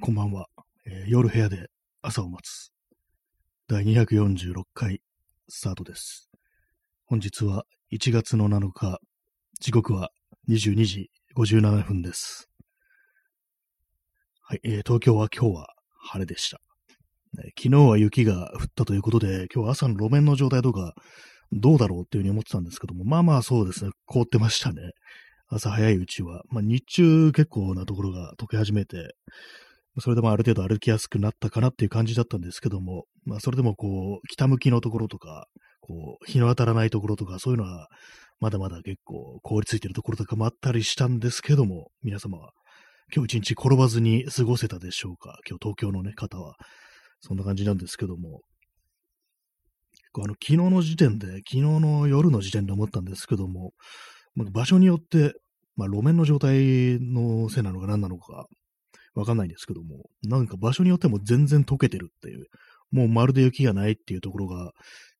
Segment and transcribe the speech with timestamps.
[0.00, 0.48] こんばんは、
[0.86, 1.68] えー夜部屋で
[2.02, 2.72] 朝を待つ。
[3.68, 5.00] 第246回
[5.48, 6.28] スタートです。
[7.06, 8.98] 本日は1月の7日、
[9.60, 10.10] 時刻は
[10.50, 12.50] 22時57分です。
[14.42, 15.68] はい、えー東京は今日は
[16.00, 16.58] 晴れでした、
[17.34, 20.94] ね昨日は雪が降ったということで、今日は朝の路面の状態とか
[21.52, 24.90] どうだろうっていうふうに思ってたんですけども、まあまあそうですね、凍ってましたね。
[25.48, 26.42] 朝早いうちは。
[26.50, 29.14] まあ日中結構なところが溶け始めて、
[30.00, 35.46] それでもある程度歩きやすくなったかなっていう感じだったんですけども、まあそれでもこう、北向きのところとか、
[35.80, 37.88] こう、日の当たらないところとか、そういうのは、
[38.40, 42.50] まだまだ結構凍りついてるところとかもあったりしたんですけども、皆様は
[43.14, 45.38] 今日一日転ばずに過ごせたでしょうか？
[45.48, 46.54] 今日東京のね、方は。
[47.20, 48.40] そんな感じなんですけども。
[50.16, 53.72] あの、昨日の時点で、昨日の夜の時点で思ったんですけども、
[54.52, 55.32] 場所によって、
[55.76, 58.46] まあ路面の状態のせいなのか何なのか、
[59.14, 62.46] わかんないんですけども、なんか場所によっても全然溶けてるっていう、
[62.90, 64.72] もうまるで雪がないっていうところが、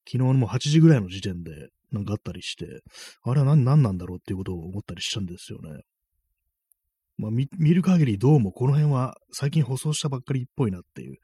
[0.06, 2.82] 昨日のもう8時ぐらいの時点でなんかあったりして、
[3.22, 5.82] あれは何何なんだろうっていうことを思ったりしたんですよね。
[7.16, 11.16] まあ見見る限りどうもこの辺は最近舗装したばっかりっぽいなっていう、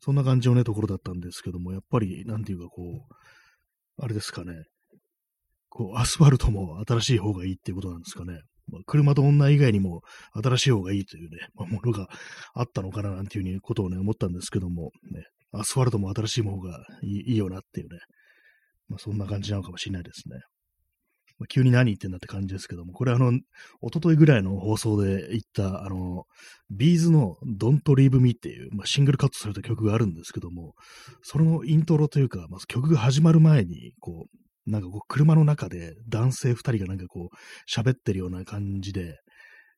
[0.00, 3.14] そんな感じのね、ところだったんですけども、やっぱり、なんていうかこう、
[4.02, 4.64] あれですかね、
[5.68, 8.40] こう、アスファルトも新しい方がいいっていうことなんですかね。
[8.70, 10.02] まあ、車と女以外にも
[10.32, 12.08] 新しい方がいいというね、まあ、ものが
[12.54, 17.98] あったのかななんていうふうにことをね、思ったんですけども、ね、アスファルトも新しい方がいいよなっていうね、
[18.88, 20.40] まあ、そんな感じなのかもしれないですね。
[21.38, 23.42] まあ、急に何言ってんだって感じですけども、これあの、一
[23.94, 26.24] 昨日ぐらいの放送で言った、あの、
[26.70, 30.74] ビーズの Don't Leave Me っていう、まあ、シングルカットされた曲があるんですけども、
[31.22, 33.87] そのイントロというか、まず曲が始まる前に、
[34.70, 37.36] なんかこう、車の中で男性二人がなんかこう、
[37.70, 39.18] 喋ってるような感じで、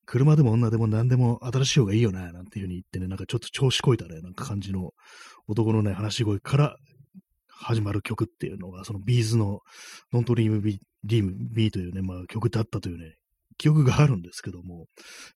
[0.07, 4.91] 車でも女でも何でも新しい方がいいよね、なんていう風に言ってね、なんかちょっと調子こいたね、なんか感じの
[5.47, 6.77] 男のね、話し声から
[7.49, 9.61] 始まる曲っていうのが、そのビーズの
[10.13, 13.15] Don't DreamBee というね、まあ曲だったというね、
[13.61, 14.87] 記憶があるんですけども、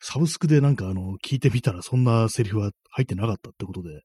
[0.00, 4.00] サブスクでなんかあの、聞いてみたらそんなセリフは入ってなかったってことで、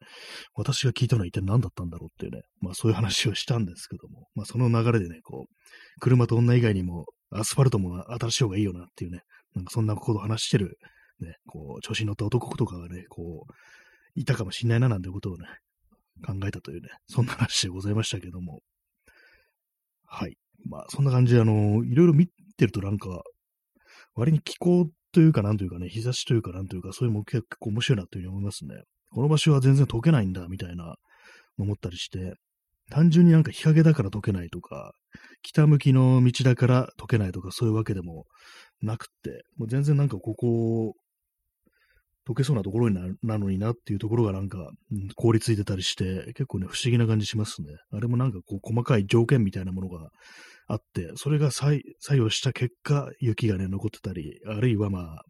[0.55, 9.21] 私が聞いたのは一体何だったんだろうっていうね、まあそういう話をしたんですけども、まあその流れでね、こう、車と女以外にもアスファルトも新しい方がいいよなっていうね、
[9.55, 10.77] なんかそんなことを話してる、
[11.21, 13.53] ね、こう、調子に乗った男とかがね、こう、
[14.15, 15.45] いたかもしれないななんてことをね、
[16.25, 18.59] 考えたというね、そんな話でございましたけども。
[20.05, 20.35] はい。
[20.67, 23.21] まあそんな感じで、あの、いろいろ見てるとなんか、
[24.19, 28.75] 割に気候というか、なんというかね、日差しというか、なんというか、そういうのも結構面白いなというふうに思いますね。
[29.11, 30.95] この場所は全然溶けないんだ、みたいな、
[31.57, 32.35] 思ったりして、
[32.91, 34.93] 単純になんか日陰だから溶けないとか、
[35.41, 38.25] 北向きの道だから溶けないとか、そういうわけでも
[38.81, 40.93] なくって、もう全然なんかここ、
[42.27, 44.59] 溶けそうなところにななのになっていうところがなんか、
[44.91, 47.69] うん凍りついてたりして、結構ね、不思議な感じしますね。
[47.91, 50.09] あれもなんかこう、細かい条件みたいなものが
[50.69, 55.23] あって、それが作作用した結果、雪がね、残ってたり、あるいはまあ、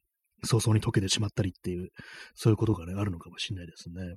[0.43, 1.89] 早々に溶けてしまったりっていう、
[2.35, 4.15] そういうことがね、あるのかもしれないですね。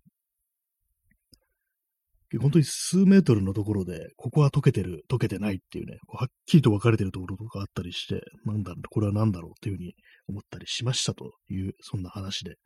[2.40, 9.94] 本当に数メートルのところで、ここは溶けてる、溶けてないっていうね、こうはっきりと分かれてるところとかあったりして、なんだろう、これは何だろうっていうふうに
[10.28, 12.56] 思ったりしましたという、そんな話で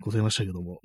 [0.00, 0.80] ございましたけども。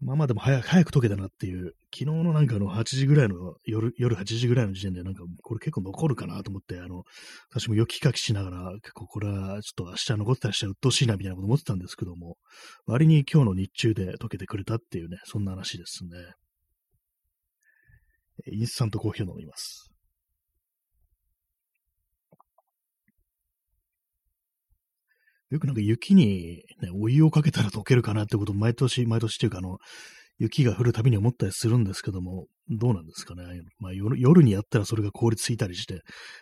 [0.00, 7.04] まあまあでも早く、早く溶けたなっていう、昨日のなんかあの8時ぐらいの、夜、夜8時ぐらいの時点でなんかこれ結構残るかなと思って、あの、
[7.50, 12.36] 私も雪かきしながら、結構これはちょっと明日残ってたりしたら鬱陶しいなみたいなこと思ってたんですけども、
[12.84, 16.10] 割に今日の日中で溶けてくれたっていうね、そんな話ですね。
[18.52, 19.95] インスタントコーヒーを飲みます。
[25.50, 29.78] よくなんか雪に、ね、お湯をかけたら溶けるかなってことを毎年、毎年っていうかあの、
[30.38, 33.44] 雪が降るたびに思ったりするんですけども、どうなんですかね？
[33.78, 36.00] まあ夜夜にやったらそれが凍りついたりして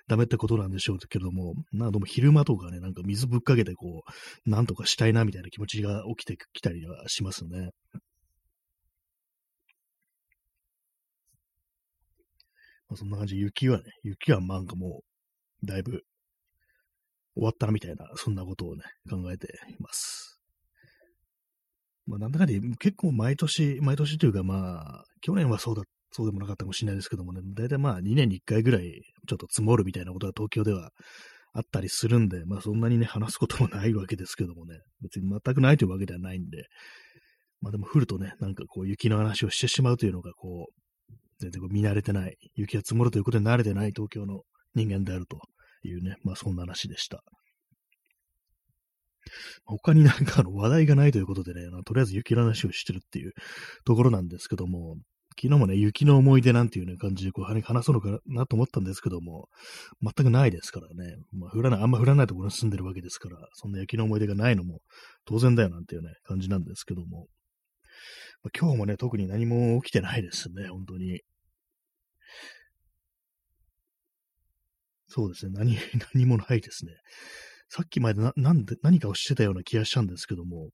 [0.09, 4.03] ダメってことなんでしょうけども、なんでも昼間とかね、なんか水ぶっかけてこ
[4.47, 7.71] う、なんとかしたいなみたいな気持ちが起きてきたりはしますね。
[12.89, 15.03] まあ、そんな感じ、雪はね、雪はなんかも
[15.63, 16.03] う、だいぶ
[17.35, 20.39] 終わったみたいな、そんなことをね、考えています。
[22.07, 25.83] まあ、なんだかんだ結構毎年、毎年というかまあ、去年はそうだ、
[26.13, 30.91] そうでもなかったかもしれないですけどもね、だいたいまあ2年に1回ぐらいちょっと積もるみたいなことが東京では
[31.55, 36.67] あったりするんで、まあそんなにね、話すこともないわけですけどもね、別に全くないというわけではないんで、
[37.61, 44.43] まあでも降るとね、なんかこう雪の話をしてしまうというのがこう、全然こう見慣れてない、雪が積もるということに慣れてない東京の
[44.75, 45.39] 人間であると
[45.85, 47.23] ていうね、まあそんな話でした。
[49.67, 53.33] 他になんかあの話題がないということでね、とりあえず雪の話をしてるっていう
[53.85, 54.97] ところなんですけども、
[55.37, 59.49] 昨日もね、雪の思い出なんていうね、感じでこう話そうのかなと思ったんですけども、
[60.01, 61.17] 全くないですからね。
[61.33, 64.81] まあ、降らない、あんま降らないところに住んでるわけですから、そんな雪の思い出がないのも
[65.27, 67.27] 当然だよなんていうね、感じなんですけども。
[68.43, 71.21] まあ、今日もね、特に何も起きてないですね、本当に。
[75.15, 75.77] そうですね、何、
[76.13, 76.93] 何もないですね。
[77.69, 80.71] さっきまでな、なんで、何かをしてたような気がしたんですけども、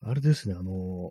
[0.00, 1.10] あれですね、あの、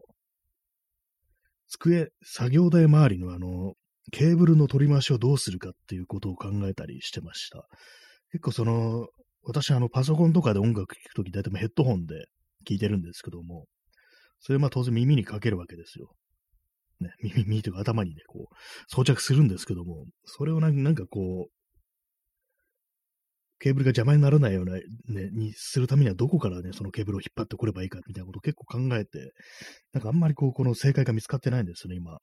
[1.68, 3.74] 机、作業台周りのあの、
[4.14, 7.68] ケーブルの取り回しをどうするかっていうことを考えたりしてました。
[8.32, 9.08] 結構その、
[9.42, 12.28] 私あの、パソコンとかで音楽聴くとき、大体ヘッドホンで
[12.66, 13.66] 聴いてるんですけども、
[14.40, 16.14] それまあ当然耳にかけるわけですよ。
[17.00, 18.56] ね、耳、耳というか頭にね、こう、
[18.88, 21.52] 装着するんですけども、それをなんかこう、
[23.60, 24.82] ケーブルが邪魔にならないような、ね、
[25.32, 29.32] にするためにはどこからね、そのケーブルを引っ張ってこればいいかみたいなことを結構考えて、
[29.94, 32.18] なんかあんまりこう、この正解が見つかってないんですよね、今。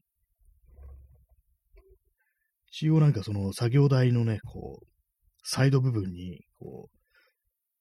[2.73, 4.87] 一応なんかその作業台のね、こう、
[5.43, 6.91] サイド部分に、こ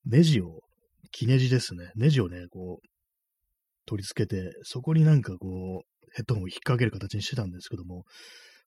[0.06, 0.62] う、ネジを、
[1.12, 2.88] 木ネジですね、ネジをね、こう、
[3.85, 8.03] 取り付けて、そこになんかこう、ヘッドホンを引っ掛ける形にしてたんですけども、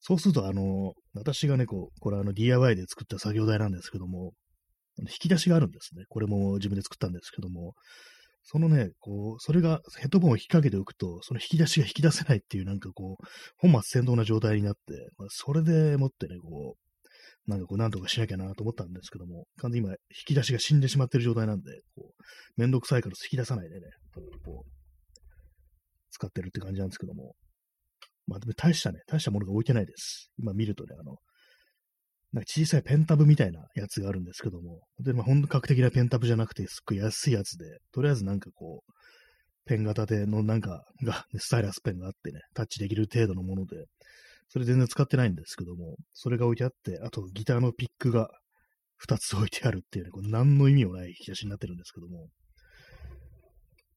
[0.01, 4.33] そうすると、あの、私がね、こう、これあの DIY で作った作業台なんですけども、
[4.99, 6.05] 引き出しがあるんですね。
[6.09, 7.75] これも自分で作ったんですけども、
[8.45, 13.25] そのね、こう、それがヘッドホンを引っ掛けておくと、その引き出しが引き出せないっていうなんかこう、
[13.59, 14.81] 本末転倒な状態になって、
[15.17, 19.97] まあ、それでもってね、こう、なんかこう、なんとかしなきゃなと思ったんですけども、完全に今、引
[20.27, 23.87] き出しが死んでしまってる状態なんで、こう、めんどくさいから引き出さないでね、
[24.45, 24.82] こう、
[26.13, 27.35] 使ってるって感じなんですけども、
[28.27, 30.31] まあでも大したね、大したものが置いてないです。
[30.39, 31.17] 今見るとね、あの、
[32.33, 38.93] なんか小さいペンタブみたいなやつがあるんですけども、で、まあ、本格的なペンタブじゃなくて、すっごい安いやつで、とりあえずなんかこう、
[39.67, 43.85] ペン型でのなんかが、スタイラスペンがあってね、タッチできる程度のもので、
[44.49, 48.31] それ全然使ってないんですけども、それが置いてあって、あとギターのピックが
[49.07, 52.29] 2つ置いてあるっていうね、これ何の意味もない引き出しになってるんですけども、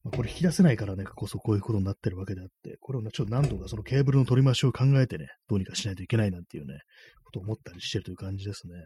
[0.06, 6.80] ま、これ引き出せないからね、こそこういうことになってるわけであって、これをね、ちょっと何とかそのケーブルの取り回しを考えてね、どうにかしないといけないなんていうね、
[7.24, 8.86] ことを思ったりしてるという感じですね。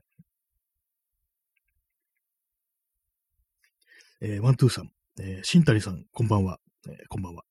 [4.21, 4.89] えー、ワントゥーさん、
[5.21, 7.44] えー、新谷さん、こんばんは、えー、こんばんは。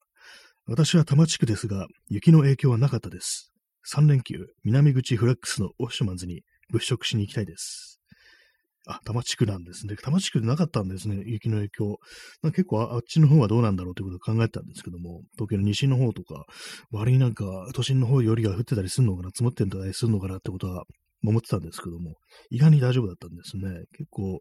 [0.66, 3.52] 私は多摩地区ですが、雪の影響はなかったです。
[3.90, 7.97] 3連休、南口フラックスのオッシュマンズに物色しに行きたいです。
[8.88, 9.96] あ、多摩地区なんですね。
[9.96, 11.98] 多摩地区でなかったんですね、雪の影響。
[12.42, 16.46] 結構あっちの方はどうなんだろうということを考えたんですけども、東京の西の方とか、
[16.90, 17.44] 割になんか
[17.74, 20.84] 都心の方よりが降ってたりするのかな、積もってたりするのかなってことは
[21.22, 22.14] 思ってたんですけども、
[22.50, 23.84] 意外に大丈夫だったんですね。
[23.92, 24.40] 結構、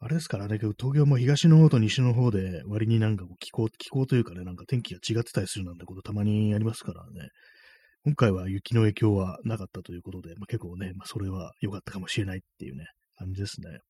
[0.00, 7.30] あれですからね、東京も東の方と西の方で割になんか気候、気候というかね、なんか天気が違ってたりするなんてことたまにありますからね。
[8.04, 12.86] 今回は雪の影響はなかったということで、まあ、結構ね、まあ、それは良かったかもしれないっていうね、
[13.18, 13.80] 感じですね。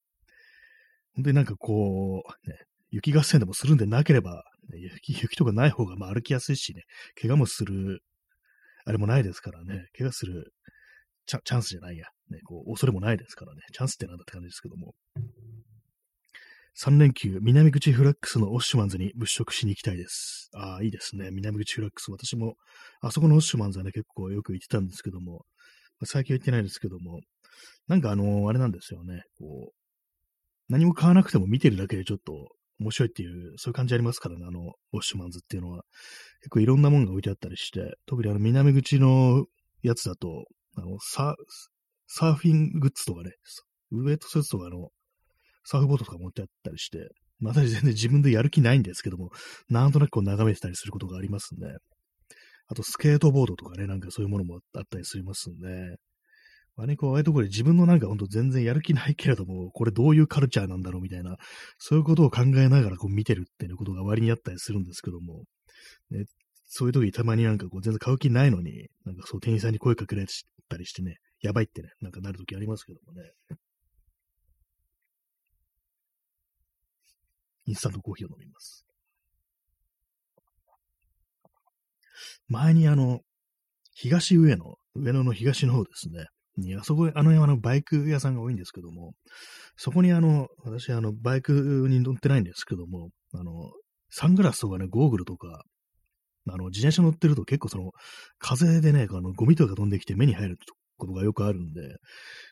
[1.14, 2.56] 本当になんかこう、ね、
[2.90, 6.84] 雪合戦でもするんでなければ、ね、雪雪とかない方がまあ歩きやすいしね、
[7.20, 8.02] 怪我もする、
[8.84, 10.52] あれもないですからね、怪我する
[11.26, 14.94] チャチャンスじゃないや、ね、こう恐れもないですからね、チャンスってなんだって感じですけども。
[16.80, 20.49] 3連休、南口フラックスのオッシュマンズに物色しに行きたいです。
[20.54, 21.32] ああ、いいですね。
[21.32, 22.12] 南口フラックス。
[22.12, 22.54] 私も、
[23.00, 25.44] あそこのオッシュマンズはね、結構よく行ってたんですけども、
[26.04, 27.18] 最近は行ってないですけども、
[27.87, 29.75] なんかあの、あれなんですよね、こう、
[30.69, 32.49] 何も買わなくても見てるだけでちょっと
[32.81, 34.61] 面白いっていう、そういう感じありますからね、あの、
[34.93, 35.83] ウォッシュマンズっていうのは。
[36.41, 39.47] 結構いろんなものが置いてあったりして、特にあの、南口の
[39.83, 40.45] やつだと、
[40.77, 41.35] あの、サ
[42.07, 43.33] サーフィングッズとかね、
[43.91, 44.91] ウェイトスーツとかの、
[45.65, 47.09] サーフボードとか持ってあったりして、
[47.41, 49.31] また全然自分でやる気ないんですけども、
[49.69, 51.67] なんとなくこう眺めてたりすることがありますんで、
[52.69, 55.97] あとスケートボードとかね、なんかそういうものもあったりしますんで、
[56.78, 61.37] まあね、こう、ああいうところで自分のなんかほんと全然やる気ないけれども、これどういうカルチャーなんだろうみたいな、
[61.76, 65.42] そういうことを考えながらこう見てるっていうことが割にあったりするんですけども、
[66.12, 66.26] ね、
[66.66, 70.28] そういう時たまになんかこう全然買う気ないのに、なんかそう店員さんに声かけられ
[70.68, 73.28] たりしてね、やばいってね、なんかなる時ありますけどもね。
[77.66, 78.87] インスタントコーヒーを飲みます。
[82.47, 83.18] 前にあの、
[83.94, 86.28] 東上野、上野の東の方ですね。
[86.59, 89.12] に、あそこ、あの山のバイク屋さんが多いんですけども、
[89.77, 93.71] そこにあの、私、あの、バイクに乗ってないんですけども、あの、
[94.11, 95.62] サングラスとかね、ゴーグルとか、
[96.49, 97.93] あの、自転車乗ってると結構その、
[98.38, 100.59] 風でね、あの、ゴミとか飛んできて目に入る
[100.97, 101.81] ことがよくあるんで、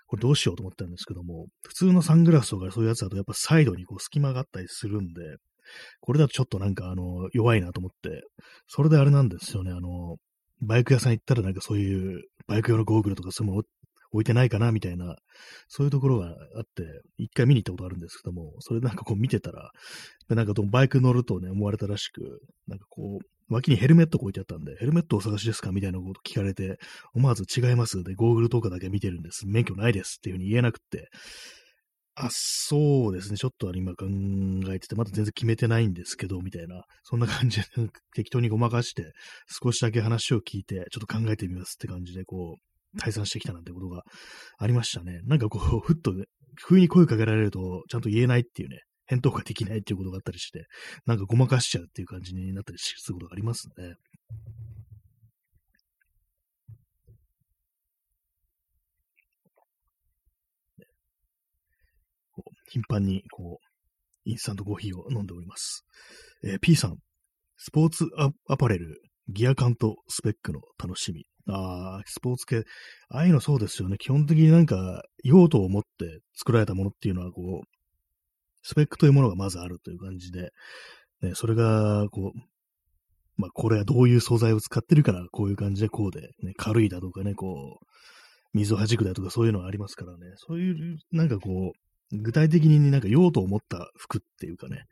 [0.07, 5.37] これどうしようと思ったんですけども、普通のサングラスとかそういうやつだとやっぱサイドにこう隙間があったりするんで、
[6.01, 8.23] これだとちょっとなんかあの、弱いなと思って、
[8.69, 10.17] それであれなんですよね、あの、
[10.63, 13.65] バイク屋さん行ったらなんかそういうバイク用のゴーグルとかそういうもの
[14.17, 15.17] 置いてないかなみたいな、
[15.69, 16.85] そういうところがあって、
[17.19, 19.71] 一回見に行ったことあるんですけども、それなんかこう見てたら、
[20.29, 25.71] なんかバイク乗るとね、思われたらしく、なんかこう、脇にヘルメット置いてあったんで、ヘルメットお探しですか？
[25.71, 26.79] みたいなこと聞かれて、
[27.15, 29.47] 思わず違いますで、ゴーグルとかだけ見てるんです。
[29.47, 31.09] 免許ないですっていうふうに言えなくて、
[32.19, 33.37] あ、そうですね。
[33.37, 34.07] ちょっと今考
[34.73, 36.83] えてて、まだ全然決めてないんですけど、みたいな。
[37.03, 37.67] そんな感じで
[38.15, 39.13] 適当にごまかして、
[39.63, 42.61] 少しだけ話を聞いて、ちょっと考えてみますって感じで、こう、
[42.99, 44.03] 退散してきたなんてことが
[44.59, 45.21] ありましたね。
[45.25, 46.15] なんかこう、 ふっと、
[46.57, 50.67] 不意に声かけられると、ちゃんと言えないっていうね、返答ができないっていうことがあったりして、
[51.05, 53.95] なんかごまかしちゃうっていう感じになったりすることがありますね。
[62.69, 63.67] 頻繁に、こう、
[64.25, 65.85] インスタントコーヒーを飲んでおります。
[66.45, 66.99] えー、P さん、
[67.57, 68.07] スポーツ
[68.49, 71.27] アパレル、ギアカントスペックの楽しみ。
[71.49, 72.65] ああ、スポーツ系、
[73.09, 73.99] ああいうのそうですよね。
[73.99, 77.67] 基本的になんか、用途を持って作られたものっていうのは、こう、
[78.63, 80.51] スペックというものがまずあるという感じで、
[81.23, 82.39] ね、それが、こう、
[83.37, 87.87] まあ、これはどういう素材を使ってるから、こういう感じでこうで、ね、軽いだとかね、こう、
[88.55, 94.85] 水を弾くだとかそういうのはありますからね、そういう、なんかこう、具体的になんか用途を持った服っていうかね、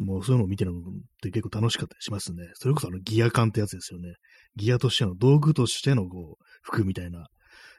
[0.00, 0.82] もうそういうのを見てるのっ
[1.22, 2.44] て結構楽しかったりしますね。
[2.54, 4.14] それこそあのギア感ってやつですよね。
[4.56, 7.26] ギアとしての道具としてのこう服みたいな、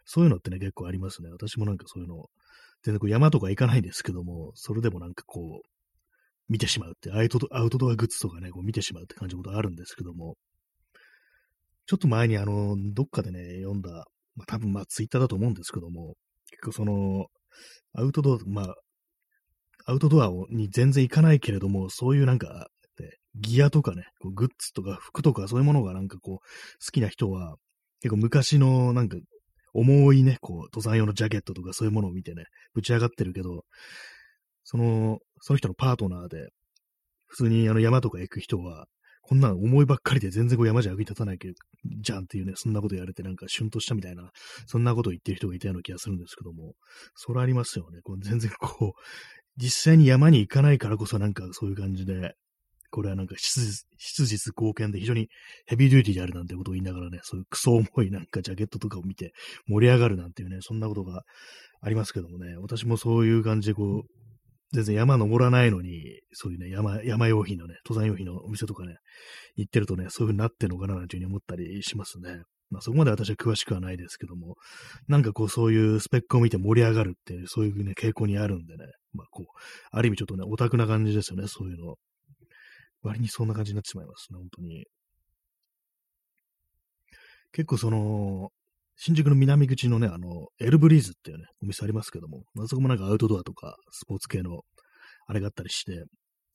[0.05, 1.29] そういうのってね結構ありますね。
[1.31, 2.27] 私もなんかそういうの、
[2.83, 5.67] 全然こう山とか行かないんですけども、それでもなんかこう、
[6.47, 10.35] 見てしまうって、アウトドアウトドアグッズとかね、こう見てしまうって感じのことあるんですけども、
[11.87, 16.15] ちょっと前にあの、どっかでね、読んだ、まあ多分まあツイッターだと思うんですけども、
[16.51, 17.27] 結構その、
[17.93, 18.75] アウトドア、まあ、
[19.85, 22.67] アウトドアに全然行かないけれども、そういうなんか、
[23.35, 27.55] ギアとかね、グッズとか服とかそういうものがなんかこう、好きな人は、
[28.01, 29.17] 結構昔のなんか、
[29.73, 33.63] 重いね、こう、登山用のジャケットとかそういうものを見てね、ぶち上がってるけど、
[34.63, 36.49] その、その人のパートナーで、
[37.27, 38.85] 普通にあの山とか行く人は、
[39.21, 41.53] こんなん思いばっかりで全然こう山じゃ役に立たないけど
[42.01, 44.31] じゃんっていうね、そんなこと言われてなんかシュンとしたみたいな、
[44.65, 46.73] そんなことを言ってる人がいたような気がするんですけども、
[47.15, 48.01] それありますよね。
[48.03, 49.01] こう全然こう、
[49.57, 52.35] 実際に山に行かないからこそなんかそういう感じで、
[52.89, 53.85] これはなんか質
[54.25, 55.29] 実貢献で非常に
[55.65, 59.31] ヘビーデューティーであるなんてことを言いながらね、そういうクソ重いなんかジャケットとかを見て
[59.67, 61.23] 盛り上がるなんていうね、そんなことが
[61.81, 64.21] ありますけどもね、私もそういう感じでこう、
[64.73, 68.95] 全然山登らないのに、そういうね、山、山用品のね、登山用品のお店とかね、
[69.55, 72.41] 行ってるとね、そういう風になってるのかななんていうふうに思ったりしますね。
[72.69, 74.55] まあそこまで私は詳しくはないですけども、
[75.07, 79.45] なんかこうそういうスペックを見て盛り上がるっていう、そういうね、傾向にあるんでね、まあこう、
[79.91, 81.95] ある意味ちょっとね、オタクな感じですよね、そういうの。
[83.03, 84.85] 割にそんな感じになってしまいますね、本当に。
[87.51, 88.49] 結構その、
[88.95, 94.61] 新宿の南口のね、あの、エルブリーズっていうね、お店ありますけども、あそこもなんかアウトドアとか、スポーツ系の、
[95.25, 96.03] あれがあったりして、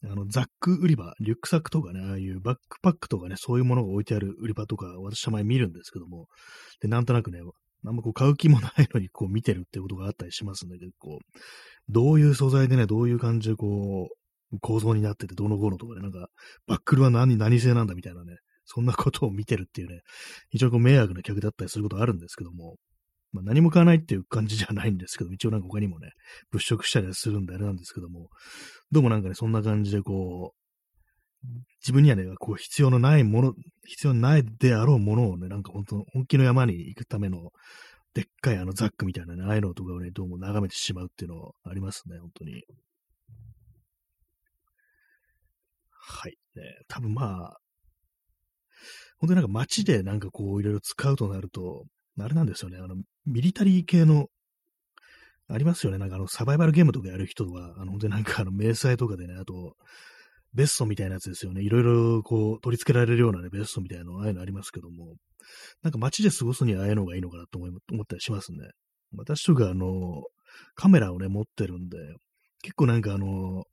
[0.04, 6.26] あの、ザック売り場、リュックサックとかね、ああいうバックパックとかね、そういうものが置いてある売り場とか、私は前見るんですけども、
[6.80, 7.40] で、なんとなくね、
[7.90, 11.18] あんまこう買う気もないのにこう見てるってことがあったりしますね、結構。
[11.88, 16.28] どういう素材でね、どういう感じでこう、構造になってて、どの頃とかね、なんか、
[16.66, 20.00] バックルは何、何製なんだみたいなね、そんなことを見てるっていうね、
[20.50, 22.76] 非常にこう迷惑な客だったりすることあるんですけども、
[23.32, 26.10] まあ、何も買わないっていう感じじゃないんですけど、一応なんか他にもね、
[26.50, 28.28] 物色したりするんであれなんですけども、
[28.90, 30.65] どうもなんかね、そんな感じでこう、
[31.80, 37.52] 自分にはね、こう必要のないもの、必要ないであろうものをね、なんか本当本気の山に行くための、
[38.14, 42.64] でっかいあのザックみたいなね、ああいうのとかをね、どうも眺めてしまうっていうのありますね、本当に。
[45.90, 46.36] はい。
[46.56, 47.58] ね、多分まあ、
[49.18, 51.84] 本当になんか街でなんかこういろいろ使うとなると、
[52.18, 54.28] あれなんですよね、あの、ミリタリー系の、
[55.48, 59.76] ありますよね、なんかあの、サバイバルゲームとかやる人は、あの、本当になんかあの、迷彩とかでね、あと、
[60.56, 61.62] ベストみたいなやつですよね。
[61.62, 65.14] いろいろこう、取り付けられるようなね、ベストみたいなの、ああいうのありますけども、
[65.82, 68.58] なんか街で過ごすにはああいうのがいいのかなと思ったりしますね。
[69.14, 70.22] 私とかあの、
[70.74, 71.98] カメラをね、持ってるんで、
[72.62, 73.64] 結構なんかあの、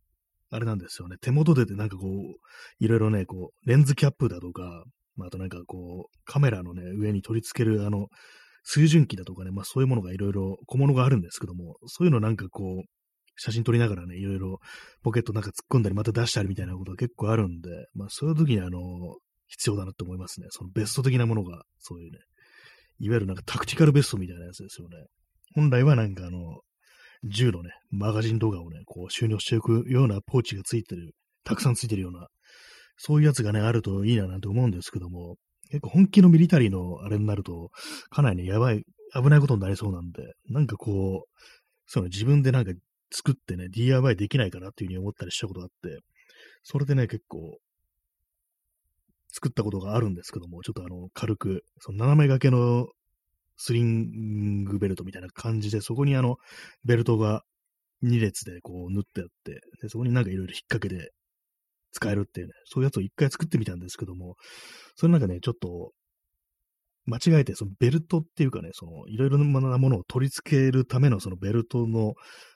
[0.49, 4.83] あれなんですよね、手元ででなんかこう、いろいろね、こう、レンズキャップだとか、
[5.21, 8.07] あとなんかこう、カメラのね、上に取り付けるあの、
[8.63, 12.89] 水準器だとかね、まあそういうものがいろいろ小物があるんですけども、そういうのなんかこう、
[13.35, 14.59] 写真撮りながらね、いろいろ
[15.01, 18.79] ポケットなんか突っ込んだりまた出したりみたいなことが結構あるんで、まあそういう時にあの、
[19.47, 20.47] 必要だなと思いますね。
[20.49, 22.19] そのベスト的なものが、そういうね、
[22.99, 24.97] いわゆるなんかタクティカルベストみたいなやつですよね。
[25.55, 26.61] 本来はなんかあの、
[27.23, 31.13] 銃のね、マガジンとかをね、こう収納していくようなポーチがついてる、
[31.43, 32.27] たくさんついてるような、
[32.97, 35.37] そういうやつがね、あるといいななんて思うんですけども、
[35.69, 37.69] 結構本気のミリタリーのあれになると、
[38.09, 41.41] かなりね、やばい、危ないことになりそうなんで、なんかこう、
[41.85, 42.71] その自分でなんか
[43.13, 45.99] 作ってね、DIY できないかなっていうふうに思ったりしたことがあって、
[46.63, 47.57] それでね、結構、
[49.31, 52.87] 作ったことがあるんですけども、ちょっとあの、軽く、その斜め掛けの
[53.57, 56.37] スリングベルトみたいな感じで、そこにあの、
[56.85, 57.43] ベルトが
[58.03, 61.11] 2列でこう縫ってあって、でそこになんかいろいろ引っ掛けて
[61.91, 64.35] 使えるっていうね、そういうやつを一回作ってみたんですけども、
[64.95, 65.91] それなんかね、ちょっと、
[67.05, 72.13] 間違えて、そのベルトっていうかね、その、いろいろなものを取り付けるためのそのベルトの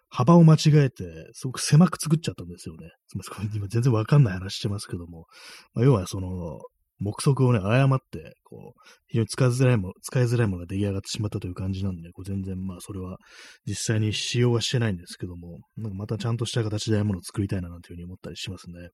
[0.10, 2.90] 幅を間違えて、すごく狭く作っちゃったんですよね。
[3.08, 5.26] すみません、今全然わかんない話してますけども、
[5.74, 6.60] まあ、要はその、
[7.00, 13.18] 目測をね、誤って、こう、非常に使いづらいもの、使いづらいものが出来上がってしまったという感じなんで、こう全然まあそれは
[13.66, 18.90] 実際に使用はしてないんですけども、なんかまたちゃんとした形でああいうものを作りたいななんていうふうに思ったりしますね。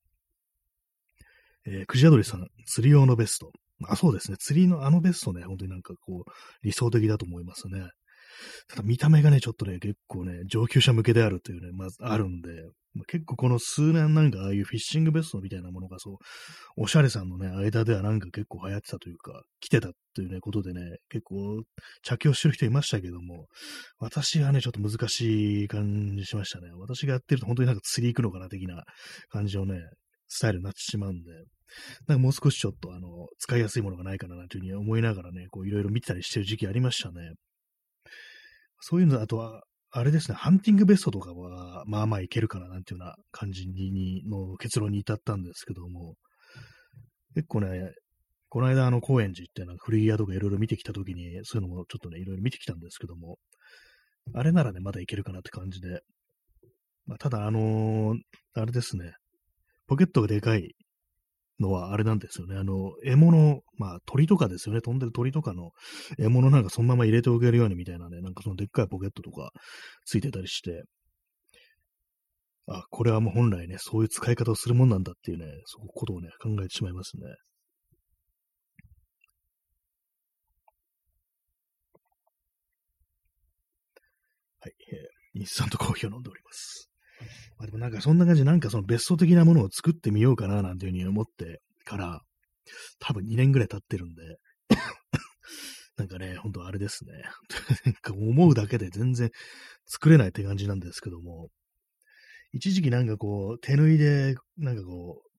[1.66, 3.52] えー、クジアドリさん、釣り用のベスト。
[3.88, 4.38] あ、そうですね。
[4.38, 7.88] 釣りのあのベストね、本当になんかこう、理想的だと思いますね。
[8.68, 12.50] ただ見た目がね、ちょっとね、結構ね、上級者向けであるというね、まずあるんで、
[12.96, 16.18] まあ、結構この数年なんかああいうフィッシングベストみたいなものがそう、
[16.78, 21.64] おしゃれさんのね、間ではなんか結構流行ってたというか、来てたというね、ことでね、結構
[22.04, 23.48] 着用してる人いましたけども、
[23.98, 26.70] 私はね、ちょっと難しい感じしましたね。
[26.78, 28.84] 私がやってると本当になんか釣り行くのかな的な
[29.30, 29.82] 感じのね、
[30.28, 31.32] スタイルになってしまうんで、
[32.08, 37.34] なんかもう少しちょっとあの、使いやすいものがないかななんていうふうに思いながらね、こういろいろ見てたりしてる時期ありましたね。
[38.86, 46.16] そういうの、あとは、あれですね、ハンティングベストとかは、まあまあいけるかななんていうような感じに、の結論に至ったんですけども、
[47.34, 47.94] 結構ね、
[48.50, 53.38] この間、あの、高円寺ってなんか古着屋とかいろいろ見てきたときに、そういうのもちょっとね、いろいろ見てきたんですけども、
[54.34, 56.02] あれならね、まだいけるかなって感じで、
[57.06, 58.18] まあ、ただ、あのー、
[58.56, 59.14] あれですね、
[59.88, 60.76] ポケットがでかい
[61.64, 62.56] のはあれなんですよね。
[62.58, 64.82] あの、獲物、まあ鳥とかですよね。
[64.82, 65.72] 飛んでる鳥とかの
[66.20, 69.52] 獲物なんかそのまま入れておけるようにみたいなね、なんかそのでっかいポケットとか
[70.06, 70.84] ついてたりして、
[72.68, 77.24] あ、これはもう本来ね、そういう使い方をするもんなんだっていうね、そういうことをね、考えてしまいますね。
[84.62, 86.93] はい、えー、インスタントコーヒーを飲んでおります。
[87.58, 92.22] まあ、でもなんかそんな感じ、なんかその別荘的なものを作ってみようかななんていうふうに思ってから、
[93.00, 94.38] 多分2年ぐらい経ってるんで
[95.98, 97.12] なんかね、ほんとあれですね。
[97.86, 99.30] なんか思うだけで全然
[99.86, 101.50] 作れないって感じなんですけども、
[102.52, 105.30] 一時期なんかこう、手縫いで、なんかこう、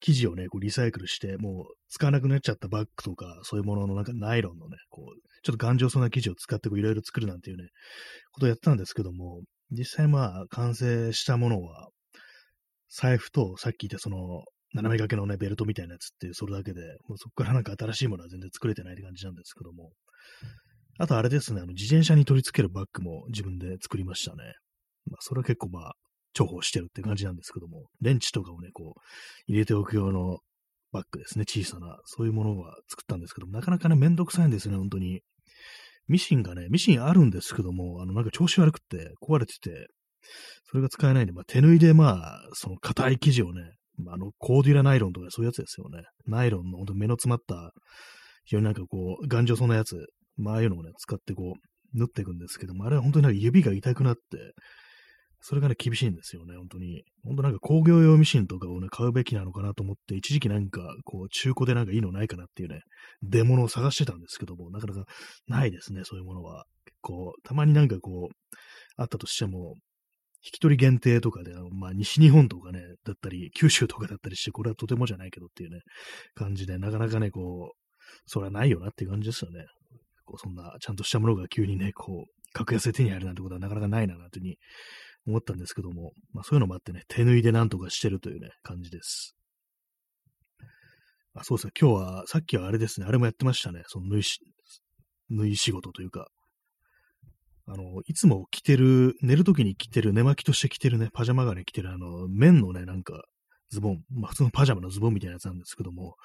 [0.00, 7.68] 生地をね、こうリサイクルして、もう使わなくなっちゃったバッグとか、そういうもののなんかナイロンのね、こう、ちょっと頑丈そうな生地を使ってこういろいろ作るなんていうね、
[8.32, 11.88] ことをやってたんですけども、実際まあ、完成したものは、
[12.88, 19.92] 財布と、さっき言ったその、斜め掛けのね、ベルトみたいなやつっていう、それだけで、もうそこからなんか新しいものは全然作れてないって感じなんですけども。
[20.98, 24.54] あとあれですね、あの、自転車に取り付けるバッグも自分で作りましたね。
[25.06, 25.92] まあ、それは結構まあ、
[26.34, 29.00] 重宝してるって感じなんですけども、レンチとかをね、こう、
[29.46, 30.38] 入れておく用の
[30.92, 35.22] バッグですね、小さな、そういうものは作ったんですけども、なかなかね、めんどくさいんですね、本当に。
[36.10, 39.86] ミシンがね、ミシンあるんですけども、あの、なんか調子悪くて壊れてて、
[40.68, 43.62] それが使えないんで、まあ、手縫いでまあ、その硬い生地をね、
[43.96, 46.02] まあ、あの、コーデュラナイロンとかそういうやつですよね。
[46.26, 47.70] ナイロンのほんと目の詰まった、
[48.44, 49.94] 非常になんかこう、頑丈そうなやつ、
[50.36, 54.20] まあ、ああいうのをね、使ってこう、縫っていくんですけども、あれは本当になんか指が痛くなって、
[55.42, 57.02] それがね、厳しいんですよね、本当に。
[57.24, 62.82] 本当なんか工業用ミシンとかをね、買うべきなのかなと思って、一時期なんか、こう、中古でなんかいいのないかなっていうね、
[63.22, 65.04] 出物を探してたんですけども、なかなか
[65.48, 66.66] ないですね、そういうものは。
[66.84, 68.56] 結構、たまになんかこう、
[68.96, 69.76] あったとしても、
[70.42, 75.80] 引き取り限定とかで、あのまあ、西日本とかね、だったり、九州とかだったりして、これはとてもじゃないけどっていうね、
[76.34, 77.76] 感じで、なかなかね、こう、
[78.26, 79.66] それはないよなっていう感じですよね。
[80.24, 84.58] こうそんな、ちゃんとしたものが急にね、こう、格安で手に入るなんてことはなかなかないな、なんていうふうに
[85.30, 89.34] 思ったんですけども、まあそういうのもあってね、手縫いでなんとかしてるというね、感じです。
[91.34, 94.40] あ、そうですね、今日は、さっきはあれですね、あれもやってましたね、その縫いし、
[95.30, 96.28] 縫い仕事というか、
[97.66, 102.89] あの、いつも着てる、寝るときに着てる、寝巻きとして着てるね、パジャマがね、着てるあの、綿のね、なん、
[103.70, 106.16] ズボン、まあ普通のパジャマのズボンみたいなやつなんですけども、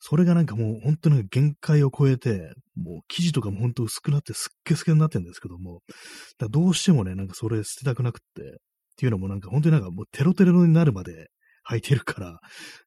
[0.00, 5.80] それがなんかもう本当に限界を超えて、もう生地とかも本当薄くなってすっけすけになってるんですけども、
[6.38, 8.44] だどうしてもね、なんかそれ捨てたくなくって、っ
[8.96, 11.28] ていうのもなんか本当になんかもうテロテロになるまで
[11.68, 12.40] 履いてるから、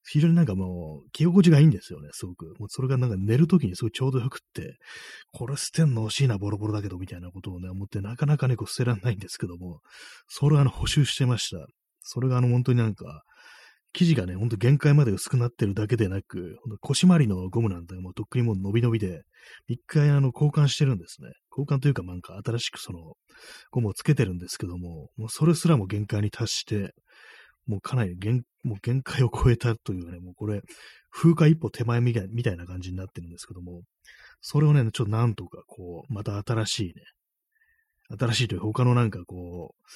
[0.06, 2.54] 非常になんかもう、着心地がいいんですよね、すごく。
[2.60, 4.78] もうそれがなんか寝るときにすごいちょうどよくって、
[5.32, 9.80] これ捨てんの惜しいな、ボロボロだけど、みたいなことをね、思って、なかなかね、こう捨てらんないんですけども、
[10.28, 11.66] それをあの、補修してました。
[12.02, 13.24] それがあの、本当になんか、
[13.94, 19.22] 生地がね、ほんと限界まで薄くなってるだけでなく、ほんと腰回りのゴムなんてもうとっくにもう伸び伸びで、
[19.68, 21.30] 一回あの交換してるんですね。
[21.52, 23.14] 交換というかなんか新しくその
[23.72, 26.94] ゴムをつけてるんですけども、もうそれすらも限界に達して、
[27.68, 30.62] もうかなり限もう限界を超えたというかね、もうこれ、
[31.12, 33.82] 風化一歩手前みたいな感じになってるんですけども、
[34.42, 37.04] それをね、ちょっとなんとかこう、また新しいね、
[38.20, 39.88] 新しいという他のなんかこう、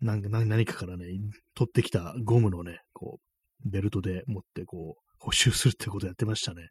[0.00, 1.06] なんか何かからね、
[1.54, 3.18] 取ってきたゴムのね、こ
[3.64, 6.68] う、ベルトで持ってこう、補修するってことやってましたね。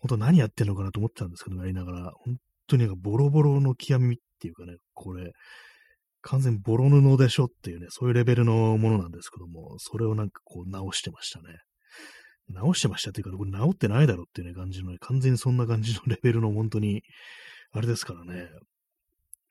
[0.00, 5.32] 本当何やってんのかなと思ってたんですけど、やりながら、本当になんかボロボロの極みっていうかね、これ、
[6.22, 11.58] 完全ボロ布でしょっていうね、そういうレベルのものなんですけども、それをなんかこう直してましたね。
[12.48, 17.02] 直してましたっていうか、これ直ってないだろっていうね、感じのね、完全にそんな感じのレベルの本当に、
[17.72, 18.48] あれですからね。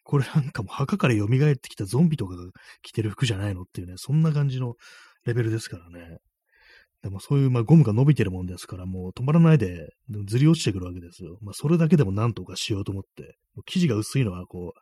[0.06, 2.44] これなんかも墓から蘇ってきたゾンビとかが
[2.84, 4.76] 着てる服じゃないのっていうね、そんな感じの
[5.26, 6.20] レベルですからね。
[7.02, 9.89] でもそういう、まあ、ゴムが伸びてるもんですから、もう止まらないで
[10.26, 11.38] ずり落ちてくるわけですよ。
[11.41, 14.74] まあ、それだけでも何とかしようと思って、生地が薄いのはこ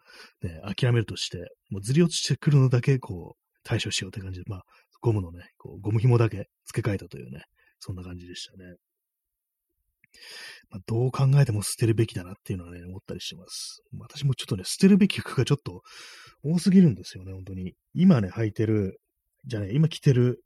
[0.42, 1.38] う、ね、諦めるとして、
[1.70, 4.64] もうずり落ちてくるのだけ、こう、対処しようって感じで、まあ、
[5.02, 7.44] ゴムのね、こうゴム紐だけ付け替えたというね、
[7.80, 8.76] そんな感じでしたね。
[10.70, 13.82] まあ、どう考えても捨てるべきだなっていうのはね、思ったりしてます。
[14.00, 15.82] 私もちょっとね、捨てるべき服がちょっと
[16.44, 17.74] 多すぎるんですよね、本当に。
[17.94, 19.00] 今ね、履いてる、
[19.46, 20.44] じゃね、今着てる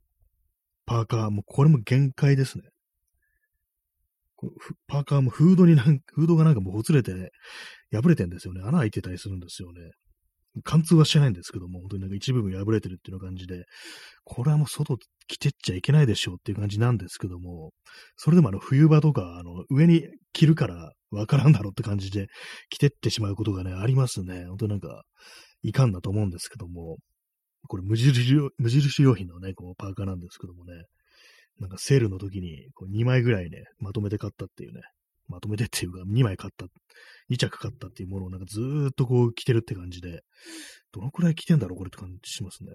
[0.86, 2.64] パーカー、もこれも限界ですね。
[4.86, 7.30] パーカーもフードになん、フードがなんかもうほつれて、ね、
[7.90, 8.62] 破れてんですよね。
[8.62, 9.80] 穴開いてたりするんですよね。
[10.62, 13.64] 貫通はしてないんですけども、本当になんか一部分破れてるっていう感じで、
[14.24, 17.72] これはもう外着てっちゃいけないでしょうっていう感じなんですけども、
[18.16, 22.28] それでもあの冬場とか、あの上に着るからわからんだろうって感じで
[22.70, 24.46] 着てってしまうことがね、ありますね。
[24.46, 25.02] 本当になんか、
[25.62, 26.98] いかんだと思うんですけども、
[27.66, 30.84] これ無印無印良品のね、こうパーカーなんですけどもね、
[31.58, 34.80] なんかセールの時にこう2枚ぐらいね、まとめて買ったっていうね、
[35.28, 36.66] まとめてっていうか2枚買った、
[37.30, 40.22] 2着買ったっていうものをなんかずーっとこう着てるって感じで、
[40.92, 42.70] どのくらい着てんだろうこれって感じしますね。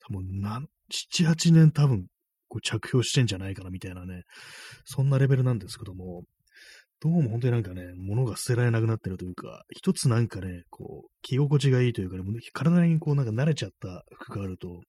[0.00, 2.06] 多分なん、7、8年多分
[2.48, 4.24] こう着氷してんじゃないかなみたいなね、
[4.84, 6.24] そんなレベルなんですけども、
[7.02, 14.82] どうも本当になんかね、物が捨てられなくなってるというか、一つなんかね、こう、着心地がいいというか、ね、体にこうなんか慣れちゃった服があると、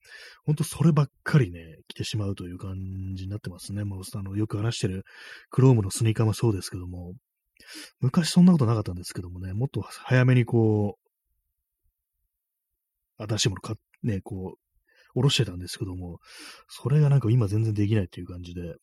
[0.45, 2.75] 本当そればっかりね、着てしまうという感
[3.15, 3.85] じになってますね。
[3.85, 5.05] もうあの、よく話してる
[5.51, 7.13] クロームのスニーカーもそうですけども、
[8.01, 10.97] 昔そんなことなかったんですけどもね、もっと早めにこ
[13.19, 14.59] う、新しいもの買っ、ね、こう、
[15.15, 16.19] おろしてたんですけども、
[16.67, 18.75] それがなんか今全然できないっていう感じで、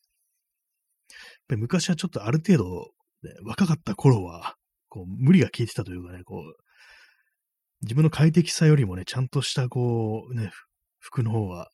[1.50, 2.90] 昔はちょっとある程度
[3.22, 4.54] ね、若かった頃は、
[4.88, 6.62] こう、無理が効いてたというかね、こう、
[7.82, 10.50] 自分の快適さよりもね、ちゃんとしたこう、ね、
[10.98, 11.70] 服の方は、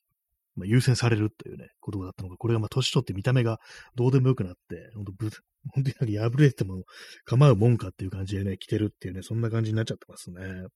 [0.56, 3.58] まあ、優先されるというね、ことだったのが、これがまあ、年取って見た目が
[3.96, 5.12] どうでもよくなって、ほんと、
[5.72, 6.84] 本当に破れても
[7.24, 10.66] 構うもんかっていう感じでね、着てるっていうね、そんな感じになっちゃってますね。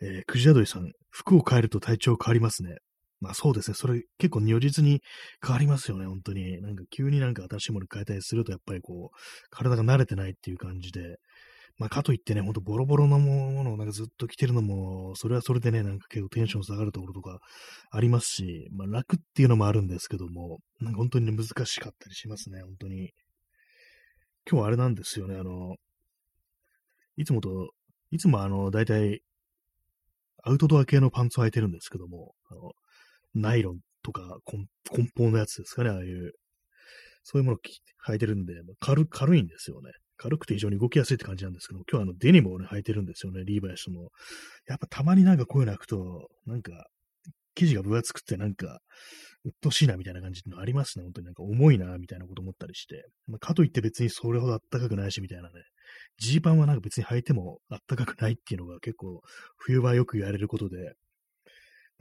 [0.00, 2.76] えー、くじやどりさん、服を変えると体調変わりますね。
[3.20, 3.74] まあそうですね。
[3.74, 5.02] それ結構如実に
[5.44, 6.60] 変わりますよね、本当に。
[6.62, 9.16] なんか急になんか新しいもの変えたりすると、やっぱりこう、
[9.50, 11.18] 体が慣れてないっていう感じで、
[11.78, 17.38] まあかといってね、ほんとボロボロのものをなんかずっと着てるのも、それはそれでね、なんか結構テンション下がるところとか
[17.90, 23.12] ありますし、まあ楽っていうのもあるんですけども、なんか本当に、難しかったりしますね、本当に。
[24.50, 25.76] 今日はあれなんですよね、あの、
[27.16, 27.70] いつもと、
[28.10, 29.22] いつもあの、大体、
[30.42, 32.72] アウトドア系のパンツを履いてるんですけども、あの、
[33.40, 34.66] ナイロンとか梱
[35.16, 36.32] 包のやつですかね、ああいう。
[37.22, 37.60] そういうものを
[38.10, 39.90] 履いてるんで、軽軽いんですよね。
[40.16, 44.10] 軽くて非常に動きやすいって感じなんですけど、今日はあのデニムをね、履いてるんですよね、リーバイスも。
[44.66, 46.86] やっぱたまになんかこういうの履くと、なんか、
[47.54, 48.80] 生地が分厚くてなんか、
[49.44, 51.04] うっとしいなみたいな感じのありますね。
[51.04, 53.06] 本当になんか重いなみたいなこと思ったりして。
[53.26, 55.50] まあ、かといって別にそれほどあったかくないしみたいなね。
[56.18, 59.20] ジーパンはなんか別に履いてもあったかくないっていうのが結構
[59.56, 60.94] 冬場よく言われることで、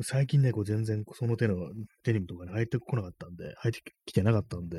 [0.02, 1.56] 最近ね、こう全然その手の
[2.04, 4.78] デニムとかね、履いてこなかったんで、履いてきてなかったんで、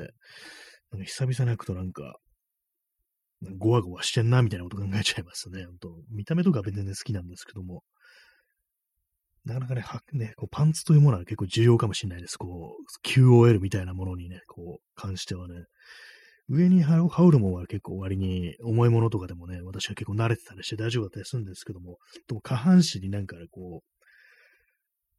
[0.91, 2.15] なんか久々に履くとなんか、
[3.57, 5.65] ゴワゴワしてんな、みたいなこと考えちゃいますね。
[5.65, 7.83] 本当見た目とかは全然好きなんですけども、
[9.45, 12.37] なかなかね、はねこうパンツというものは結構重要かもしれないです。
[12.37, 15.65] こう、QOL みたいなものにね、こう、関してはね。
[16.49, 23.98] 上に羽織るものは結構割に重いものとかでもね、私は結構慣れてたりして大丈夫だったりするんですけども、でも下半身になんかね、こう、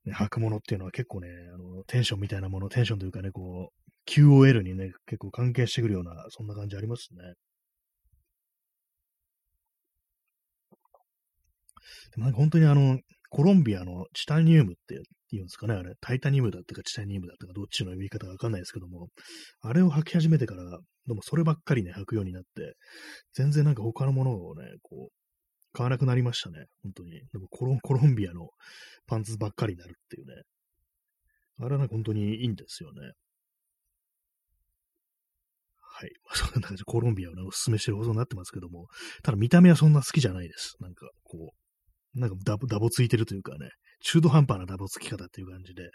[0.07, 7.35] 履くものっていうのは結構ね、あの、テンションみたいなもの、テンションというかね、こう、QOL にね、結構関係してくるような、そんな感じありますね。
[12.13, 12.99] でもなんか本当にあの、
[13.31, 19.09] コロンビアのチタニウムって言うんですかね、あれ、タイタニウムだったかチタニウムだったか、どっちの呼び方かわかんないですけども、
[19.61, 20.65] あれを履き始めてから、
[21.07, 22.75] でもそればっかりね、履くようになって、
[23.35, 25.20] 全然なんか他のものをね、こう、
[25.73, 27.13] 買わなくなりましたね、本当に。
[27.33, 28.49] でもコロコロンビアの
[29.07, 30.43] パンツばっかりになるっていうね。
[31.61, 33.13] あれはなんか本当にいいんですよね。
[36.01, 36.11] はい。
[36.25, 38.87] まあ、そんな感じでコロンビアをね、おすすめしてる放送になってますけども、
[39.23, 40.77] ただ見た目はそんな好きじゃないです。
[40.81, 41.53] なんか、こ
[42.15, 43.69] う、なんかダボダボついてるというかね、
[44.03, 45.91] 中途半端なダボつき方っていう感じで、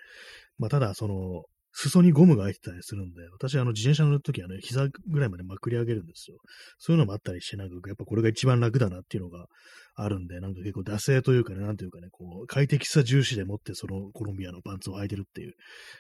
[0.58, 1.46] まあ、ただ、その、
[1.78, 6.38] 裾にゴムが開いてたりするんで、私、あの、自転車乗るときはね、膝ぐらいまでまくり上げるんですよ。
[6.78, 9.48] そういうのもあったりして、なんか、やっぱこれが一番楽だなっていうのが
[9.96, 15.54] あるんで、なんか結構惰性というかね、なんていうかね、こう、快適さ重視でもって、そのコロンビアのパンツを履いてるっていう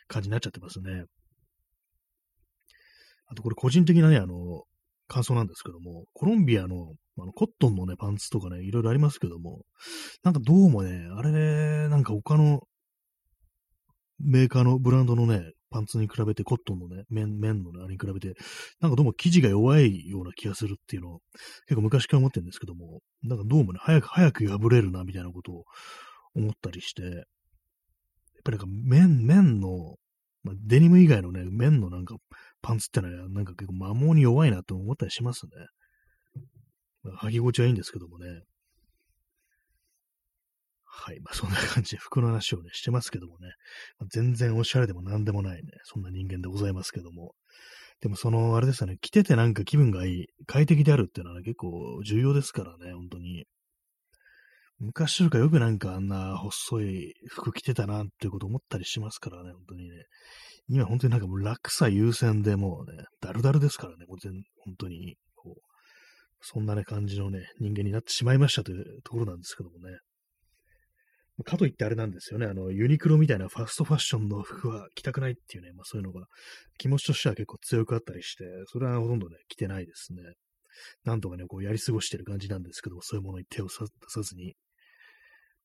[0.08, 1.04] 感じになっちゃってますね。
[3.28, 4.64] あと、これ個人的なね、あの、
[5.08, 9.62] 感想なんですけども、コロンビアのあのコットンのね、パンツとかね、いろいろありますけども、
[10.24, 12.62] なんかどうもね、あれ、なんか他の
[14.20, 18.34] メーカーのブランドのね、パンツに比べて、コットンのね、綿、綿のね、あれに比べて、
[18.80, 21.20] なんかどうも生地が弱いような気がするっていうのを、
[21.68, 25.64] 結構昔から思ってるんですけども、なんかどうもね、早く、早く破れるな、みたいなことを
[26.34, 27.14] 思ったりして、やっ
[28.46, 29.96] ぱりなんか綿、綿の、
[30.44, 32.16] まあ、デニム以外のね、綿のなんか
[32.62, 35.52] パンツってのは、なんか結構摩耗に弱いなと思ったりしますね。
[37.04, 38.28] まあ、履き心地はいいんですけどもね。
[40.98, 41.20] はい。
[41.20, 43.50] まあ、そんな感じで服の話をね、してますけどもね。
[44.00, 47.34] まあ、全然おしゃれでも何でもないね、そんな人間でございますけども。
[48.02, 53.46] でもその、あれですよね、着ててなんか気分がいい、快適であるっていうのは、ね、結構重要ですからね、本当に。
[54.80, 60.04] 昔とかよくなんかあんな細い服着てたなっていうこと思ったりしますからね、本当にね。
[60.68, 64.34] 今本当になんかもう楽さ優先でもうね、だるだるですからね、もう全、
[64.66, 65.62] 本当に、こう、
[66.42, 69.98] そんなね感じのね、人間になってしまいましたというところなんですけどもね。
[71.44, 72.46] かといってあれなんですよね。
[72.46, 76.28] あの、ユニクロみたいなファストファッションの服は着たくないっていうね、まあそういうのが
[76.78, 80.22] 気持ちとしては結構強くあったりして、それはほとんどね、着てないですね。
[81.04, 83.76] なんとかね、こうやり過ごしてる感じなんですけども、そういうものに手を出
[84.08, 84.56] さずに。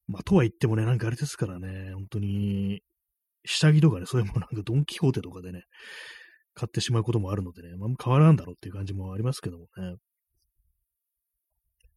[0.09, 2.83] まあとは言ってもね、なんかあれですからね、本当に、
[3.45, 5.63] 下着とかね、そういうものなんかドンキホーテとかでね、
[6.55, 9.97] 買ってしまうこともあるのでね、まあ変わらんだろうっていう感じもありますけどもね。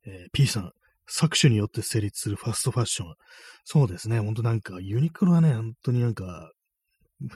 [0.06, 0.72] えー、P さん、
[1.08, 3.16] 作種によって成立するファストファッション。
[3.66, 4.20] そうですね。
[4.20, 6.52] ほんとなんか、ユニクロはね、本当になんか、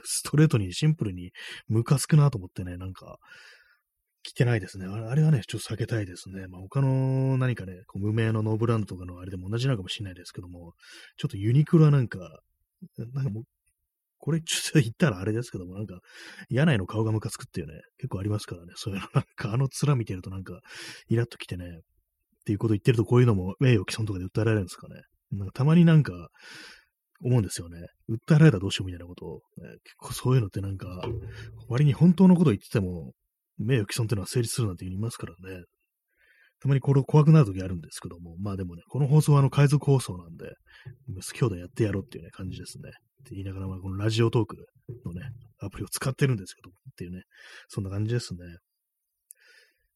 [0.04, 1.32] ストレートにシンプルに
[1.68, 3.18] ムカつくなと思ってね、なんか、
[4.22, 4.86] 着てないですね。
[4.86, 6.48] あれはね、ちょっと避けたいですね。
[6.48, 10.74] まあ、他の何かね、こう無名のノーブランドとかのあれでも同じなのかもしれないですけども、
[11.16, 12.40] ちょっとユニクロはなんか、
[13.14, 13.44] なんかもう、
[14.18, 16.00] これちょっと言ったらあれですけども、なんか、
[16.50, 18.72] 柳井の顔がムカつくっていうね、結構ありますからね。
[18.76, 20.60] そういうの、なんかあの面見てるとなんか、
[21.08, 21.80] イラッときてね、
[22.48, 25.02] っていうことを言ってると、こういうのも名誉毀損とかで訴えられるんですかね。
[25.32, 26.28] なんかたまになんか、
[27.22, 27.78] 思うんですよね。
[28.08, 30.88] 訴えられたらどうしようみたいなことを、ね、結構そういうのってなんか、
[31.68, 33.12] 割に本当のことを言ってても、
[33.58, 35.64] 名誉毀損っていうのは成立するなんて言いますからね。
[36.60, 40.46] たまにこれ怖くなる時あるんですけども、まあでもね、この放送はあの海賊放送なんで、
[41.38, 42.88] 今日でやってやろうっていうね、感じですね。
[42.88, 42.92] っ
[43.24, 44.56] て言いながら、まこのラジオトーク
[45.04, 45.20] のね、
[45.60, 47.24] アプリを使ってるんですけどっていうね、
[47.68, 48.38] そんな感じですね。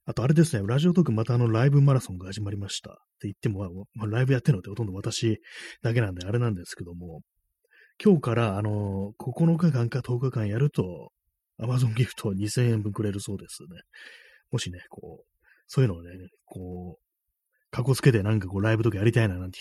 [0.04, 5.40] あとあれですね、ラジオトークまたあのライブマラソンが始まりましたって言っても、まあ、ライブやってるのってほとんど私
[5.82, 7.20] だけなんであれなんですけども、
[8.02, 11.12] 今日からあの、9日間か10日間やると、
[11.60, 13.68] Amazon ギフト2000円分くれるそうですね。
[14.50, 15.24] もしね、こう、
[15.68, 16.10] そういうのをね、
[16.46, 19.60] こう、かこつけてなんかこうライブとかやりたいななんて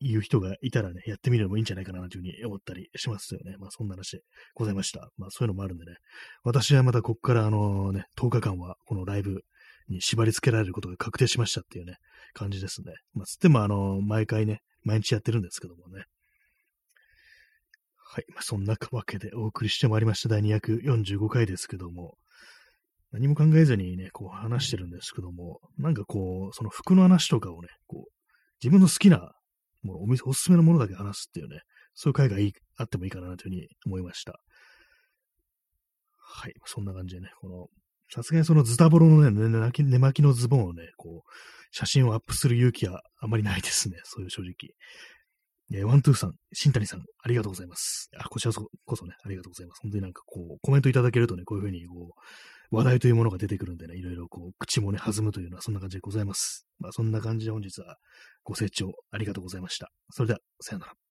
[0.00, 3.56] いう人がいたらね、やってみるのもいいんじゃないかなというふうに思ったりしますよね。
[3.58, 4.20] まあそんな話
[4.54, 5.08] ございました。
[5.16, 5.96] まあそういうのもあるんでね、
[6.42, 9.42] 私はまたこっからあのね、10日間はこのライブ
[9.88, 11.96] に縛り付けられることが確定しましたっていうね、
[12.34, 12.92] 感じですね。
[13.14, 16.04] まあ、つっても、あの、毎回ね、毎日やってるんですけどもね。
[17.96, 18.24] はい。
[18.32, 20.28] まあ、そんなわけでお送りしてまいりました。
[20.28, 22.16] 第245回ですけども、
[23.12, 28.10] 何も考えずにね、こう話してるんですけども、なんかこう、その服の話とかをね、こう、
[28.62, 29.32] 自分の好きな
[29.82, 31.60] もの、お店、おすすめのものだけ話すっていうね、
[31.94, 34.38] そういう回がいいあってもいいかなというふうに思いました。
[36.18, 36.54] はい。
[36.64, 37.66] そんな感じでね、この
[38.10, 41.30] さすがにそのズタボロのね、寝巻きのズボンをね、こう、
[41.70, 43.96] 写真をアップする勇気はあまりないですね。
[44.04, 44.74] そういう正直。
[45.70, 48.08] えワントゥーさん、新谷さん、ありがとうございます。
[48.18, 49.80] あ、こちらこそね、ありがとうございます。
[49.82, 52.14] 本当になんかこう、コメントいただけるとね、こういうふうにこ
[52.70, 56.66] う、話題というものが出てくるんでね、いろいろこう、口もね、弾むというのはそんな感じでございます。
[56.78, 57.98] まあ、そんな感じで本日は
[58.44, 59.90] ご清聴ありがとうございました。
[60.10, 61.07] それでは、さよなら。